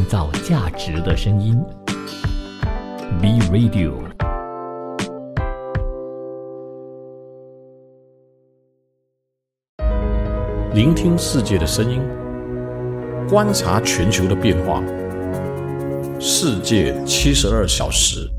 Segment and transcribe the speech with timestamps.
[0.00, 1.62] 创造价值的声音。
[3.20, 3.92] B Radio。
[10.72, 12.00] 聆听世界的声音，
[13.28, 14.82] 观察全球的变化。
[16.18, 18.30] 世界七十二小时。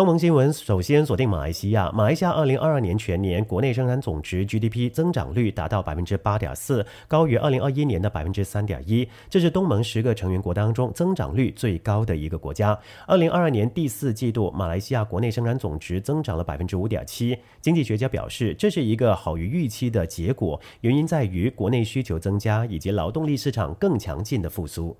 [0.00, 1.92] 东盟新闻首先锁定马来西亚。
[1.92, 9.06] 马来西亚二零二二年全年国内生产总值 GDP 增长率达到百分之八点四，高于二零二一年的百分之三点一。
[9.28, 12.78] 这是东盟十个成员国当中增长率最高的一个国家。
[13.06, 17.36] 二零二二年第四季度，马来西亚国内生产总值增长了百分之五点七。
[17.60, 24.96] 经济学家表示，这是一个好于预期的结果，原因在于国内需求增加以及劳动力市场更强劲的复苏。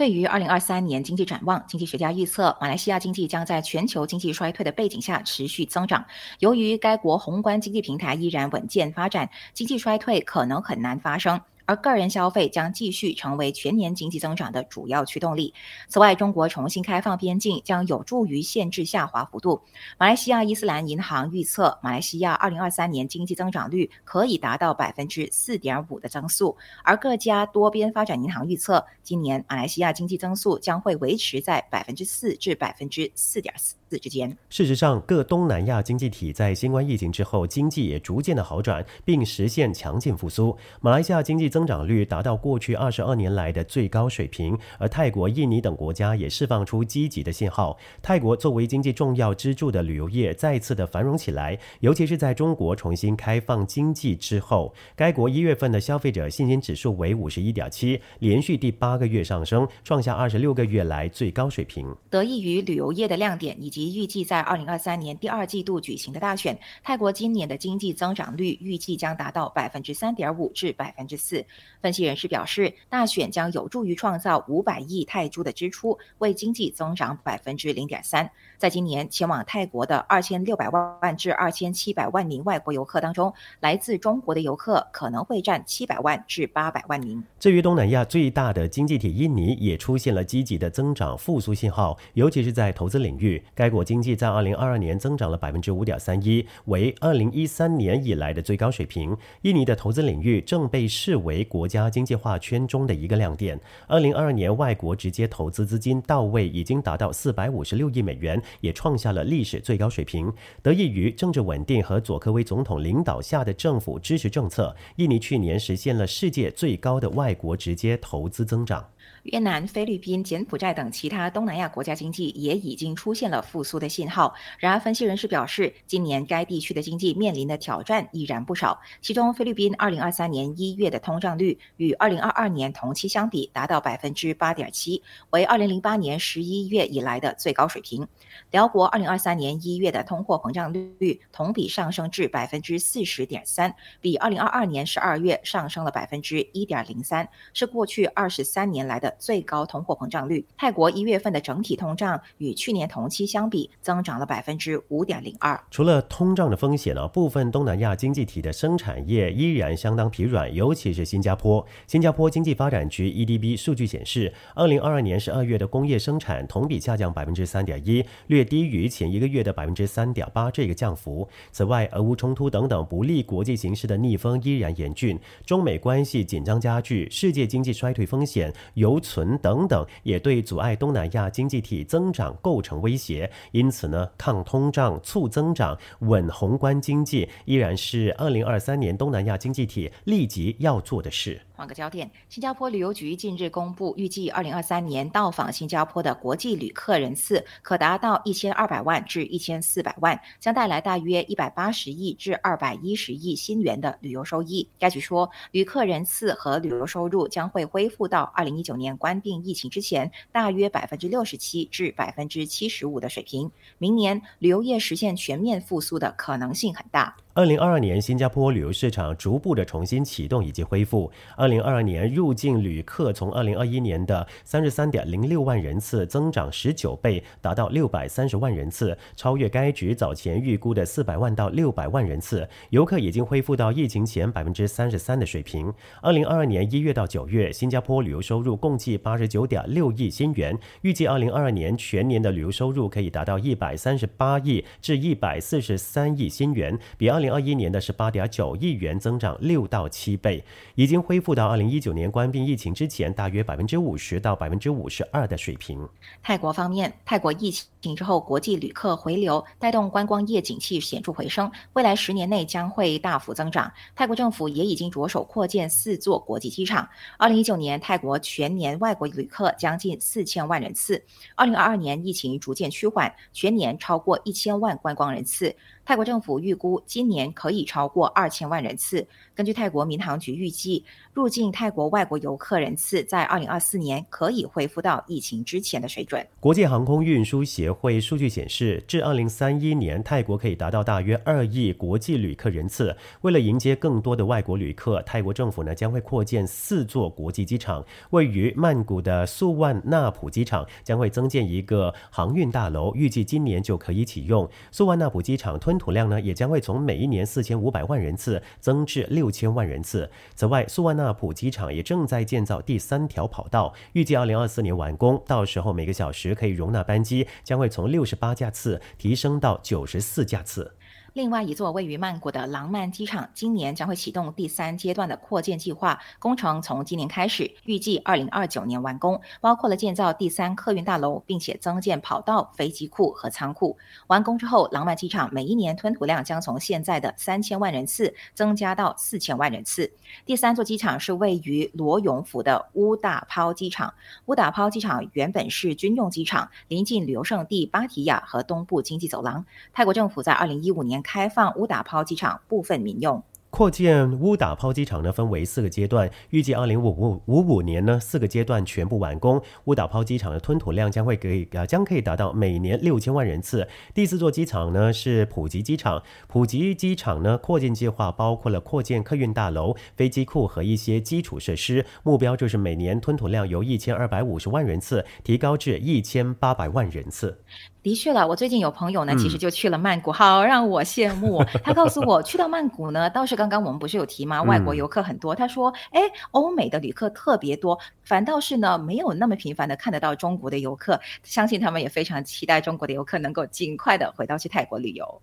[0.00, 6.02] 对于二零二三年经济展望，经济学家预测，马来西亚经济将在全球经济衰退的背景下持续增长。
[6.38, 11.38] 由于该国宏观经济平台依然稳健发展，经济衰退可能很难发生。
[11.70, 15.54] 而个人消费将继续成为全年经济增长的主要驱动力。
[15.86, 19.62] 此外，中国重新开放边境将有助于限制下滑幅度。
[19.96, 26.56] 马来西亚伊斯兰银行预测，马来西亚二零二三年经济增长率可以达到百分之四点五的增速。
[26.82, 33.79] 而各家多边发展银行预测，今年马来西亚经济增速将会维持在百分之四至百分之四点四。
[33.98, 40.56] 之间，事实上，各东南亚经济体在新冠疫情之后，经济也逐渐的好转，并实现强劲复苏。
[40.80, 47.76] 马来西亚经济增长率达到过去二十二年来的最高水平，而泰国、印尼等国家也释放出积极的信号。
[48.02, 61.86] 泰国作为经济重要支柱的旅游业再次的繁荣起来，尤其是在中国重新开放经济之后，该国一月份的消费者信心指数为五十一点七，连续第八个月上升，创下二十六个月来最高水平。
[62.08, 71.42] 得益于旅游业的亮点以及及预计在二零二三年第二季度举行的大选，泰国今年的经济增长率预计将达到百分之三点五至百分之四。
[71.80, 78.30] 分析人士表示，大选将有助于创造五百亿泰铢的支出，为经济增长百分之零点三。
[78.58, 87.24] 在今年前往泰国的二千六百万至二千七百万名外国游客当中，来自中国的游客可能会占七百万至八百万名。
[87.38, 93.69] 至于东南亚最大的经济体印尼，也出现了积极的增长复苏信号，尤其是在投资领域，该。
[93.70, 99.16] 国经济在二零二二年增长了百分之五点三一，为二零一三年以来的最高水平。
[99.42, 103.58] 印尼的投资领域正被视为国家经济化圈中的一个亮点。
[103.86, 110.32] 二零二二年外国直接投资资金到位已经达到四百五十六亿美元，也创下了历史最高水平。
[110.62, 118.84] 得益于政治稳定和佐科威总统领导下的政府支持政策，印尼去年实现了世界最高的外国直接投资增长。
[119.24, 124.32] 越南、菲律宾、柬埔寨等其他东南亚国家经济也已经出现了复复苏的信号。
[124.58, 128.80] 然而，分析人士表示，今年该地区的经济面临的挑战依然不少。
[129.02, 138.08] 其中，菲律宾2023年一月的通胀率与2022年同期相比达到百分之八点七，为2008年11月以来的最高水平。
[138.50, 149.14] 辽国2023年一月的通货膨胀率同比上升至百分之四十点三，比2022年12月上升了百分之一点零三，是过去二十三年来的。
[149.18, 155.60] 最高通货膨胀率，泰国一月份的整体通胀与去年同期相比增长了百分之五点零二。
[155.70, 161.66] 除了通胀的风险呢，部分东南亚经济体的生产业依然相当疲软，尤其是新加坡。
[161.86, 171.28] 新加坡经济发展局 EDB 数据显示，二零二二年十二月的工业生产同比下降百分之三点一，略低于前一个月的百分之三点八这个降幅。
[171.50, 191.40] 此外，俄乌冲突等等不利国际形势的逆风依然严峻，中美关系紧张加剧，世界经济衰退风险犹存等等也对阻碍东南亚经济体增长构成威胁，因此呢，抗通胀、促增长、稳宏观经济依然是二零二三年东南亚经济体立即要做的事。
[191.60, 204.66] 换个焦点，新加坡旅游局近日公布，预计二零二三年到访新加坡的国际旅客人次可达到一千二百万至一千四百万，将带来大约一百八十亿至二百一十亿新元的旅游收益。
[204.78, 213.50] 该局说，旅客人次和旅游收入将会恢复到二零一九年关闭疫情之前大约百分之六十七至百分之七十五的水平。
[213.76, 217.14] 明年旅游业实现全面复苏的可能性很大。
[217.32, 221.08] 二零二二年，新加坡旅游市场逐步的重新启动以及恢复。
[221.36, 232.48] 二零二二年入境旅客从二零二一年的三十三点零六万人次增长十九倍，达到六百三十万人次，超越该局早前预估的四百万到六百万人次。
[232.70, 235.72] 游客已经恢复到疫情前百分之三十三的水平。
[236.02, 247.19] 二零二二年一月到九月，新加坡旅游收入共计八十九点六亿新元，预计二零二二年全年的旅游收入可以达到一百三十八亿至一百四十三亿新元，比二。
[247.20, 250.42] 二零二一年的十八点九亿元，增长六到七倍，
[250.74, 255.86] 已经恢复到二零一九年关闭疫情之前大约百分之五十到百分之五十二的水平。
[256.22, 257.50] 泰国方面，泰国疫
[257.82, 263.70] 情之后，国际旅客回流带动观光业景气显著回升，未来十年内将会大幅增长。
[263.94, 266.88] 泰国政府也已经着手扩建四座国际机场。
[267.18, 271.04] 二零一九年，泰国全年外国旅客将近四千万人次。
[271.34, 275.54] 二零二二年，疫情逐渐趋缓，全年超过一千万观光人次。
[275.90, 279.04] 泰国政府预估今年可以超过二千万人次。
[279.34, 286.24] 根据泰国民航局预计，入境泰国外国游客人次在二零二四年可以恢复到疫情之前的水准。
[286.38, 292.96] 国际航空运输协会数据显示，至二零三一年，泰国可以达到大约二亿国际旅客人次。
[293.22, 297.84] 为了迎接更多的外国旅客，泰国政府呢将会扩建四座国际机场。
[298.10, 304.48] 位于曼谷的素万纳普机场将会增建一个航运大楼，预计今年就可以启用。
[304.70, 310.08] 素万纳普机场吞土量呢，也将会从每一年四千五百万人次增至六千万人次。
[310.36, 320.72] 此外，素万纳普机场也正在建造第三条跑道，预计二零二四年完工，到时候每个小时可以容纳班机将会从六十八架次提升到九十四架次。
[321.12, 333.76] 另外一座位于曼谷的廊曼机场，今年将会启动第三阶段的扩建计划，工程从今年开始，预计二零二九年完工，包括了建造第三客运大楼，并且增建跑道、飞机库和仓库。
[334.06, 339.90] 完工之后，廊曼机场每一年吞吐量将从现在的三千万人次增加到四千万人次。
[340.24, 343.92] 第三座机场是位于罗永府的乌打抛机场，
[344.26, 349.44] 乌打抛机场原本是军用机场，临近旅游胜地芭提雅和东部经济走廊。
[349.72, 350.99] 泰国政府在二零一五年。
[351.02, 353.22] 开放乌打抛机场部分民用。
[353.52, 359.42] 扩建乌打抛机场呢，分为四个阶段，预计二零五五五五年呢，四个阶段全部完工。
[359.64, 363.66] 乌打抛机场的吞吐量将会给啊，将可以达到每年六千万人次。
[363.92, 377.42] 第四座机场呢是普吉机场，普吉机场呢扩建计划包括了扩建客运大楼、飞机库和一些基础设施，目标就是每年吞吐量由一千二百五十万人次提高至一千八百万人次。
[377.82, 381.42] 的确了，我最近有朋友呢，其实就去了曼谷，好让我羡慕。
[381.64, 384.42] 他告诉我，去到曼谷呢，倒是刚刚我们不是有提吗？
[384.42, 385.34] 外国游客很多。
[385.34, 391.00] 他说，哎，欧美的旅客特别多，反倒是呢，没有那么频繁的看得到中国的游客。
[391.22, 395.22] 相信他们也非常期待中国的游客能够尽快的回到去泰国旅游。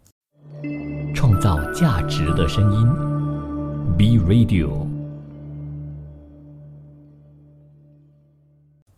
[1.13, 2.88] 创造价值的声音
[3.98, 4.87] ，B Radio。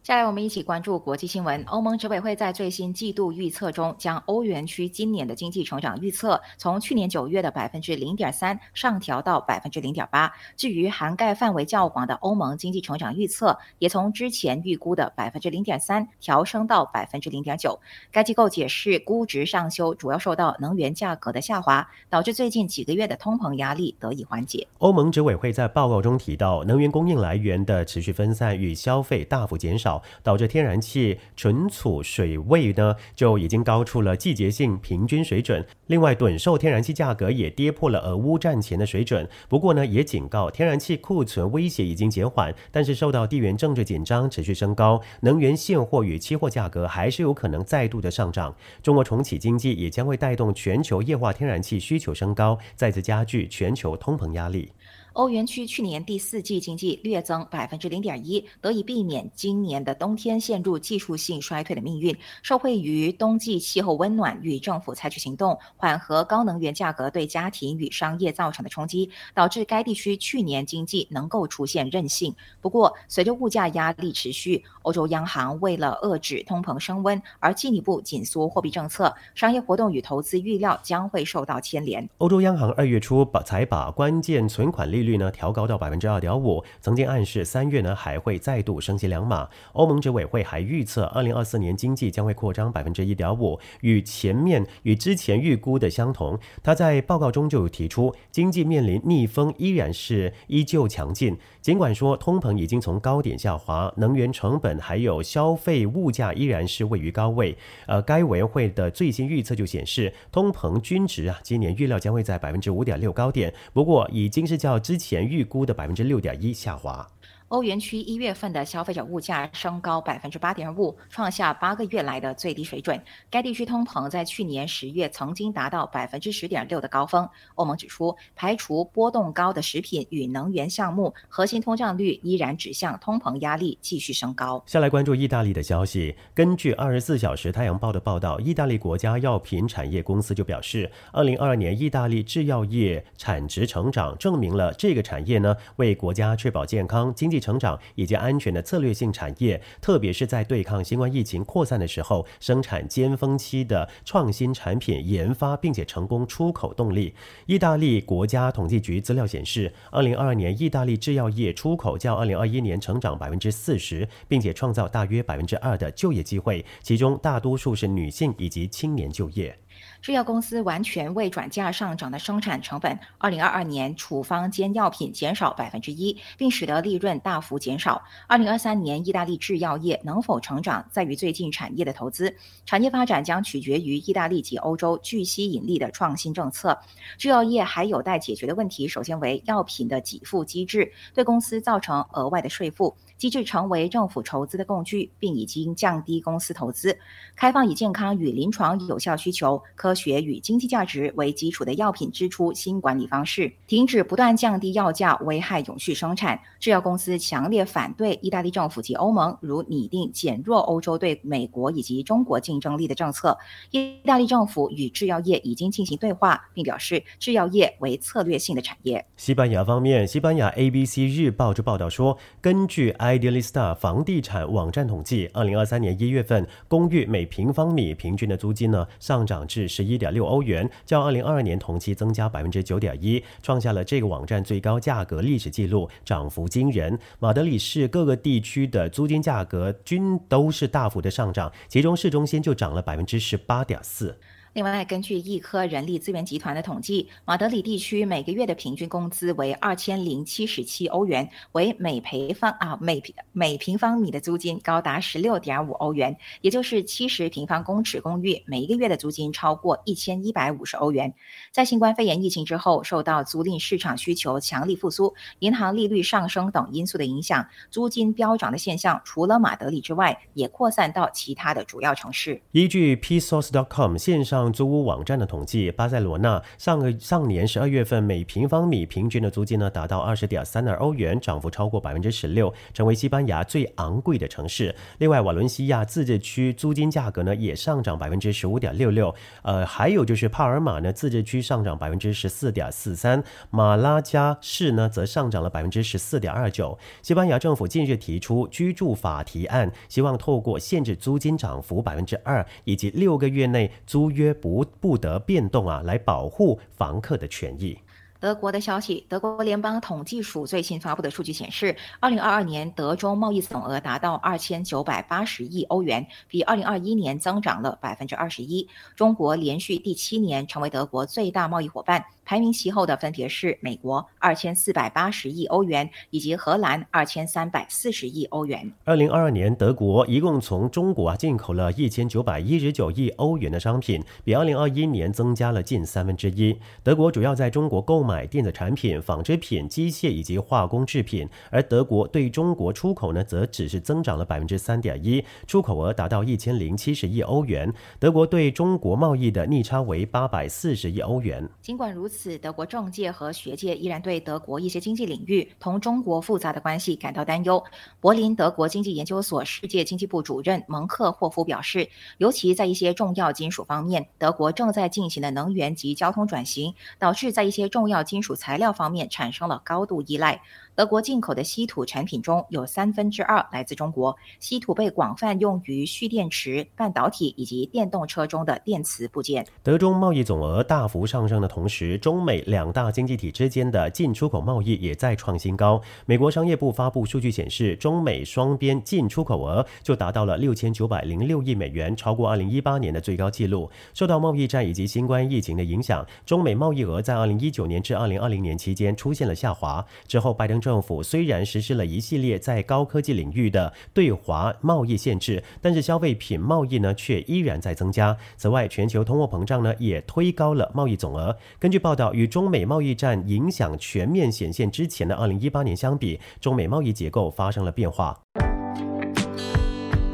[0.09, 1.63] 下来，我们一起关注国际新闻。
[1.67, 10.33] 欧盟执委会在最新季度预测中，将欧元区今年的经济成长预测从去年九月的百分之零点三上调到百分之零点八。
[10.57, 17.79] 至于涵盖范围较广的欧盟经济成长预测，也从之前预估的百分之零点三调升到百分之零点九。
[18.11, 24.67] 该机构解释，估值上修主要受到能源价格的下滑，导致最近几个月的通膨压力得以缓解。
[24.79, 29.98] 欧盟执委会在报告中提到，能源供应来源的持续分散与消费大幅减少。
[30.23, 35.65] 导致天然气存储水位呢就已经高出了季节性平均水准。
[35.87, 39.27] 另外，趸售天然气价格也跌破了俄乌战前的水准。
[39.47, 48.55] 不过呢，也警告天然气库存威胁已经减缓，但是受到地缘政治紧张持续升高，能源现货与期货价格还是有可能再度的上涨。
[48.83, 54.71] 中国重启经济也将会带动全球液化天然气需求升高，再次加剧全球通膨压力。
[55.13, 62.15] 欧元区去年第四季经济略增百分之零点一，得以避免今年的冬天陷入技术性衰退的命运。
[62.43, 72.33] 受惠于冬季气候温暖与政府采取行动，缓和高能源价格对家庭与商业造成的冲击，导致该地区去年经济能够出现韧性。
[72.61, 82.07] 不过，随着物价压力持续，欧洲央行为了遏制通膨升温而进一步紧缩货币政策，商业活动与投资预料将会受到牵连。
[82.19, 85.09] 欧洲央行二月初把才把关键存款利率。
[85.09, 89.49] 率呢调高到百分之二点五，曾经暗示三月呢还会再度升息两码。
[89.73, 96.37] 欧盟执委会还预测，二零二四年经济将会扩张百分之一点五，与前面与之前预估的相同。
[96.61, 101.35] 他在报告中就提出，经济面临逆风依然是依旧强劲。
[101.59, 107.57] 尽管说通膨已经从高点下滑，能源成本还有消费物价依然是位于高位。
[107.87, 113.51] 呃，该委员会的最新预测就显示，通膨均值啊，今年预料将会在百分之五点六高点。
[113.73, 117.07] 不过已经是较之前预估的百分之六点一下滑。
[117.49, 123.01] 欧元区一月份的消费者物价升高百分之八点五，创下八个月来的最低水准。
[123.27, 127.27] 该地区通膨在去年十月曾经达到百分之十点六的高峰。
[127.55, 134.63] 欧盟指出，排除波动高的食品与能源项目，核心通胀率依然指向通膨压力继续升高。
[134.67, 136.15] 下来关注意大利的消息。
[136.35, 157.13] 根据《二十四小时太阳报》的报道，意大利国家药品产业公司就表示，二零二二年意大利制药业产值成长，证明了这个产业呢为国家确保健康、经济成长以及安全的策略性产业，特别是在对抗新冠疫情扩散的时候，生产尖峰期的创新产品研发，并且成功出口动力。
[157.45, 169.57] 意大利国家统计局资料显示，二零二二年意大利制药业出口较二零二一年成长百分之四十，并且创造大约百分之二的就业机会，其中大多数是女性以及青年就业。
[170.01, 172.97] 制药公司完全未转嫁上涨的生产成本。
[173.17, 178.01] 二零二二年处方间药品减少百分之一，并使得利润大幅减少。
[178.27, 182.33] 二零二三年意大利制药业能否成长，在于最近产业的投资。
[182.65, 186.79] 产业发展将取决于意大利及欧洲具吸引力的创新政策。
[187.17, 192.95] 制药业还有待解决的问题，首先为药品的给付机制对公司造成额外的税负。
[193.17, 196.97] 机制成为政府筹资的工具，并已经降低公司投资。
[197.35, 206.39] 开放以健康与临床有效需求、科学与经济价值为基础的药品支出新管理方式，停止不断降低药价，危害永续生产。
[206.59, 213.35] 制药公司强烈反对意大利政府及欧盟如拟定减弱欧洲对美国以及中国竞争力的政策。
[213.71, 219.03] 意大利政府与制药业已经进行对话，并表示制药业为策略性的产业。
[219.17, 236.99] 西班牙方面，西班牙 ABC 日报就报道说，根据 Idealista 房地产网站统计，二零二三年一月份公寓每平方米平均的租金呢上涨至十一点六欧元，较二零二二年同期增加百分之九点一，创下了这个网站最高价格历史记录，涨幅惊人。
[237.19, 244.17] 马德里市各个地区的租金价格均都是大幅的上涨，其中市中心就涨了百分之十八点四。
[244.59, 261.13] 另外，根据易科人力资源集团的统计，马德里地区每个月的平均工资为二千零七十七欧元，为每平方啊每平每平方米的租金高达十六点五欧元，也就是七十平方公尺公寓每一个月的租金超过一千一百五十欧元。
[261.53, 272.41] 在新冠肺炎疫情之后，受到租赁市场需求强力复苏、银行利率上升等因素的影响，租金飙涨的现象除了马德里之外，也扩散到其他的主要城市。
[272.51, 274.48] 依据 PSource.com 线上。
[274.51, 284.73] 租屋网站的统计，巴塞罗那上个上年十二月份每平方米平均的租金呢达到二十点三二欧元，涨幅超过百分之十六，成为西班牙最昂贵的城市。
[284.99, 289.13] 另外，瓦伦西亚自治区租金价格呢也上涨百分之十五点六六。
[289.41, 296.77] 呃，还有就是帕尔马呢自治区上涨百分之十四点四三，马拉加市呢则上涨了百分之十四点二九。
[297.01, 304.28] 西班牙政府近日提出居住法提案，希望透过限制租金涨幅百分之二，以及六个月内租约。
[304.33, 307.77] 不不得变动啊，来保护房客的权益。
[308.21, 318.67] 德国的消息，德国联邦统计署最新发布的数据显示，二零二二年德中贸易总额达到二千九百八十亿欧元，比二零二一年增长了百分之二十一。
[318.93, 322.03] 中国连续第七年成为德国最大贸易伙伴。
[322.29, 328.71] 排名其后的分别是美国二千四百八十亿欧元，以及荷兰二千三百四十亿欧元。
[328.83, 336.55] 二零二二年，德国一共从中国啊进口了一千九百一十九亿欧元的商品，比二零二一年增加了近三分之一。
[336.83, 347.73] 德国主要在中国购买电子产品、纺织品、机械以及化工制品，而德国对中国出口呢，则只是增长了百分之三点一，出口额达到一千零七十亿欧元。
[347.97, 351.43] 德国对中国贸易的逆差为八百四十亿欧元。
[351.63, 352.18] 尽管如此。
[352.21, 357.63] 此，德国政界和学界依然对德国一些经济领域同中国复杂的关系感到担忧。
[358.01, 370.41] 柏林德国经济研究所世界经济部主任蒙克霍夫表示，尤其在一些重要金属方面，德国正在进行的能源及交通转型，导致在一些重要金属材料方面产生了高度依赖。
[370.79, 374.15] 德国进口的稀土产品中有三分之二来自中国。
[374.39, 379.45] 稀土被广泛用于蓄电池、半导体以及电动车中的电磁部件。
[379.61, 385.81] 德中贸易总额大幅上升的同时，中美两大经济体之间的进出口贸易也在创新高。
[386.05, 393.69] 美国商业部发布数据显示，中美双边进出口额就达到了六千九百零六亿美元，超过二零一八年的最高纪录。
[393.93, 399.85] 受到贸易战以及新冠疫情的影响，中美贸易额在二零一九年至二零二零年期间出现了下滑。
[400.07, 408.15] 之后，拜登政政府虽然实施了一系列在高科技领域的对华贸易限制，但是消费品贸易呢却依然在增加。
[408.37, 411.35] 此外，全球通货膨胀呢也推高了贸易总额。
[411.57, 418.15] 根据报道，与中美贸易战影响全面显现之前的二零一八年相比，中美贸易结构发生了变化。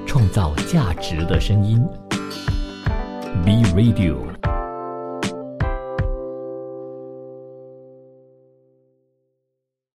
[0.07, 1.85] 创造价值的声音
[3.43, 4.34] ，B Radio。